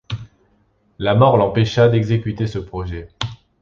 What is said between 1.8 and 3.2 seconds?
d'exécuter ce projet.